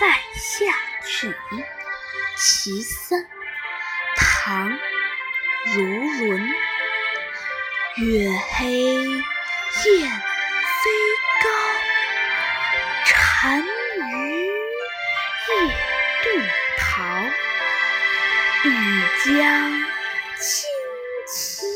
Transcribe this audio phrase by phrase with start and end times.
[0.00, 0.72] 塞下
[1.04, 1.36] 曲
[2.34, 3.28] 其三，
[4.16, 4.70] 唐·
[5.76, 5.82] 卢
[6.24, 6.54] 纶。
[7.98, 8.62] 月黑
[9.04, 9.20] 雁
[9.84, 10.84] 飞
[11.42, 11.46] 高，
[13.42, 13.68] 单于
[15.48, 15.52] 夜
[16.24, 16.24] 遁
[16.78, 17.04] 逃。
[18.64, 18.66] 欲
[19.22, 19.28] 将
[20.38, 20.48] 轻
[21.28, 21.66] 骑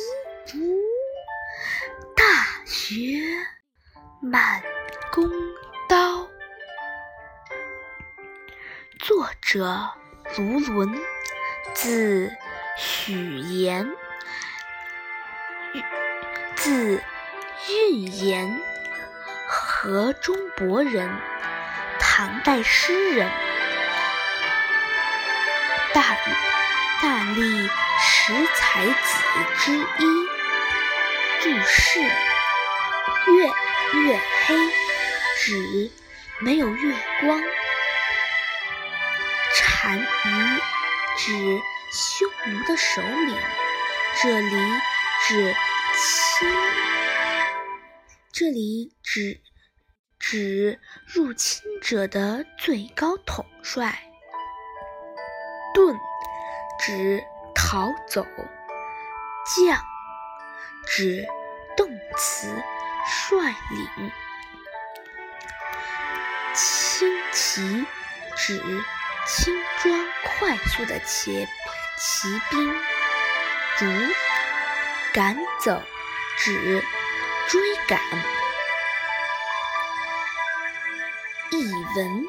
[0.46, 0.56] 逐，
[2.16, 2.24] 大
[2.64, 3.20] 雪
[4.22, 4.62] 满
[5.12, 5.30] 弓
[5.90, 6.23] 刀。
[8.98, 9.90] 作者
[10.36, 10.94] 卢纶，
[11.74, 12.32] 字
[12.76, 13.90] 许言，
[16.56, 17.02] 字
[17.68, 18.60] 运言，
[19.48, 21.10] 河中博人，
[21.98, 23.30] 唐代诗人。
[25.92, 26.02] 大
[27.02, 27.68] 大历
[28.00, 28.94] 十才子
[29.58, 30.26] 之一。
[31.42, 33.46] 注释：月
[34.06, 34.56] 月黑，
[35.36, 35.90] 指
[36.40, 37.42] 没有月光。
[39.84, 40.60] 单于
[41.18, 41.60] 指
[41.92, 43.36] 匈奴的首领，
[44.22, 44.56] 这里
[45.26, 45.54] 指
[45.94, 46.48] 侵，
[48.32, 49.42] 这里指
[50.18, 54.02] 指入侵者的最高统帅。
[55.74, 55.94] 遁
[56.80, 57.22] 指
[57.54, 58.24] 逃走，
[59.54, 59.78] 将
[60.86, 61.26] 指
[61.76, 62.48] 动词
[63.06, 64.10] 率领，
[66.54, 67.84] 轻骑
[68.34, 68.82] 指。
[69.26, 71.48] 轻装快速的骑
[71.98, 72.74] 骑兵，
[73.78, 73.86] 逐
[75.14, 75.82] 赶走
[76.38, 76.82] 指
[77.48, 77.98] 追赶。
[81.52, 82.26] 译文：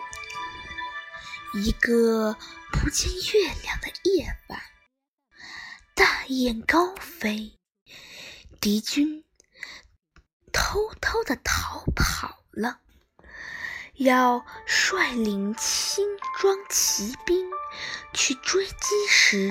[1.54, 2.38] 一个
[2.72, 4.62] 不见月亮的夜晚，
[5.96, 7.59] 大雁高飞，
[8.62, 9.25] 敌军
[10.53, 12.80] 偷偷的逃跑了。
[13.97, 16.06] 要率领轻
[16.38, 17.50] 装骑兵
[18.13, 19.50] 去追击时，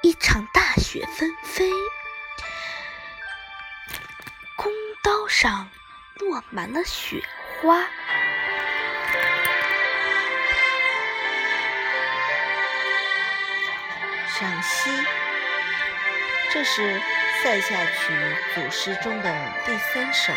[0.00, 1.72] 一场大雪纷飞，
[4.56, 4.72] 弓
[5.02, 5.68] 刀上
[6.20, 7.20] 落满了雪
[7.60, 7.80] 花。
[14.38, 14.88] 赏析：
[16.52, 16.82] 这是
[17.42, 18.12] 《塞下曲》
[18.54, 20.32] 组诗中的第三首，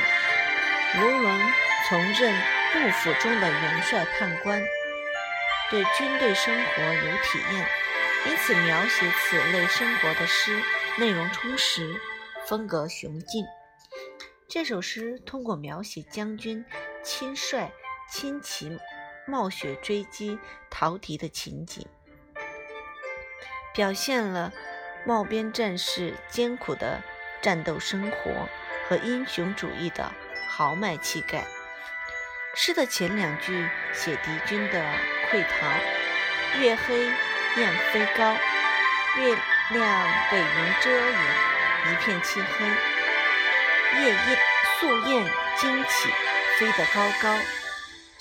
[0.99, 1.70] 卢纶。
[1.89, 2.33] 从任
[2.75, 4.61] 幕府中的元帅判官，
[5.69, 7.67] 对军队生活有体验，
[8.27, 10.61] 因此描写此类生活的诗
[10.99, 11.99] 内容充实，
[12.47, 13.45] 风格雄劲。
[14.47, 16.63] 这首诗通过描写将军
[17.03, 17.71] 亲率
[18.09, 18.79] 亲骑
[19.27, 20.37] 冒雪追击
[20.69, 21.85] 逃敌的情景，
[23.73, 24.53] 表现了
[25.05, 27.01] 冒边战士艰苦的
[27.41, 28.31] 战斗生活
[28.87, 30.11] 和英雄主义的
[30.47, 31.43] 豪迈气概。
[32.53, 34.83] 诗的前两句写敌军的
[35.31, 36.95] 溃逃，月黑
[37.55, 38.35] 雁飞高，
[39.17, 39.37] 月
[39.69, 41.13] 亮被云遮掩，
[41.85, 42.65] 一片漆黑。
[44.01, 44.37] 夜雁
[44.79, 45.25] 宿雁
[45.57, 46.09] 惊起，
[46.57, 47.37] 飞得高高，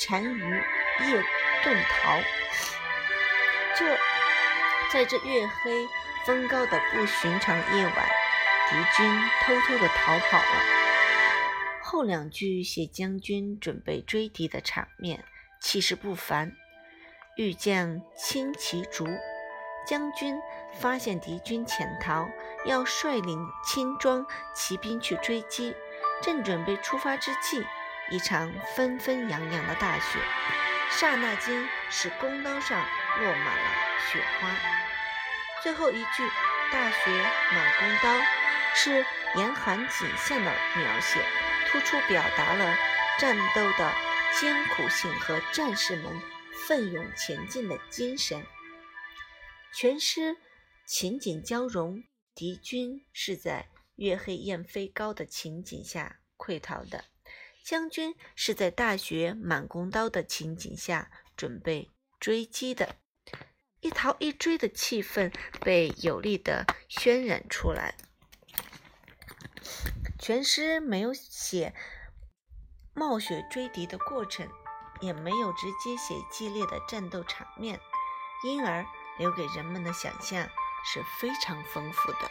[0.09, 0.63] 单于
[1.01, 1.23] 夜
[1.65, 2.21] 遁逃。
[3.77, 3.99] 这
[4.93, 5.89] 在这月黑
[6.25, 7.95] 风高的不寻常夜晚，
[8.69, 10.80] 敌军偷偷地逃跑了。
[11.91, 15.25] 后两句写将军准备追敌的场面，
[15.61, 16.53] 气势不凡。
[17.35, 19.09] 欲将轻骑逐，
[19.89, 20.37] 将军
[20.79, 22.29] 发现敌军潜逃，
[22.65, 24.25] 要率领轻装
[24.55, 25.75] 骑兵去追击。
[26.23, 27.67] 正准备出发之际，
[28.09, 30.21] 一场纷纷扬扬的大雪，
[30.93, 32.81] 刹那间使弓刀上
[33.19, 33.71] 落满了
[34.13, 34.49] 雪花。
[35.61, 36.31] 最后一句
[36.71, 37.11] “大雪
[37.53, 38.25] 满弓刀”
[38.77, 41.21] 是严寒景象的描写。
[41.71, 42.77] 突出表达了
[43.19, 43.95] 战斗的
[44.41, 46.21] 艰苦性和战士们
[46.67, 48.45] 奋勇前进的精神。
[49.73, 50.37] 全诗
[50.85, 52.03] 情景交融，
[52.35, 57.05] 敌军是在月黑雁飞高的情景下溃逃的，
[57.63, 61.89] 将军是在大雪满弓刀的情景下准备
[62.19, 62.97] 追击的，
[63.81, 67.95] 一逃一追的气氛被有力的渲染出来。
[70.21, 71.75] 全诗没有写
[72.93, 74.47] 冒雪追敌的过程，
[75.01, 77.81] 也没有直接写激烈的战斗场面，
[78.45, 78.85] 因而
[79.19, 80.47] 留给人们的想象
[80.85, 82.31] 是非常丰富的。